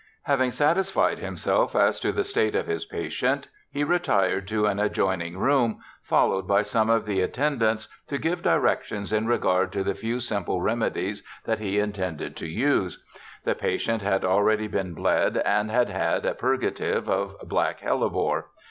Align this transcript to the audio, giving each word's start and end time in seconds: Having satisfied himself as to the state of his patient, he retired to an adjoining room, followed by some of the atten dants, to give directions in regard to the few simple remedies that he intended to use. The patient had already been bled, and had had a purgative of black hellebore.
Having 0.23 0.49
satisfied 0.53 1.19
himself 1.19 1.75
as 1.75 1.99
to 1.99 2.11
the 2.11 2.23
state 2.23 2.55
of 2.55 2.65
his 2.65 2.85
patient, 2.85 3.49
he 3.69 3.83
retired 3.83 4.47
to 4.47 4.65
an 4.65 4.79
adjoining 4.79 5.37
room, 5.37 5.79
followed 6.01 6.47
by 6.47 6.63
some 6.63 6.89
of 6.89 7.05
the 7.05 7.21
atten 7.21 7.59
dants, 7.59 7.87
to 8.07 8.17
give 8.17 8.41
directions 8.41 9.13
in 9.13 9.27
regard 9.27 9.71
to 9.73 9.83
the 9.83 9.93
few 9.93 10.19
simple 10.19 10.59
remedies 10.59 11.21
that 11.45 11.59
he 11.59 11.77
intended 11.77 12.35
to 12.37 12.47
use. 12.47 13.03
The 13.43 13.53
patient 13.53 14.01
had 14.01 14.25
already 14.25 14.65
been 14.67 14.95
bled, 14.95 15.37
and 15.37 15.69
had 15.69 15.89
had 15.89 16.25
a 16.25 16.33
purgative 16.33 17.07
of 17.07 17.35
black 17.47 17.81
hellebore. 17.81 18.47